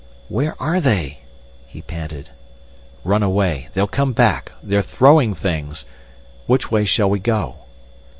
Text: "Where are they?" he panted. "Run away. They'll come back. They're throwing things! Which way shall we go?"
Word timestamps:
"Where 0.29 0.59
are 0.59 0.81
they?" 0.81 1.19
he 1.67 1.83
panted. 1.83 2.31
"Run 3.03 3.21
away. 3.21 3.67
They'll 3.75 3.85
come 3.85 4.13
back. 4.13 4.51
They're 4.63 4.81
throwing 4.81 5.35
things! 5.35 5.85
Which 6.47 6.71
way 6.71 6.85
shall 6.85 7.07
we 7.11 7.19
go?" 7.19 7.57